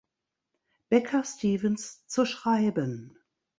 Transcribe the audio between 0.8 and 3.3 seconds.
Becca Stevens zu schreiben.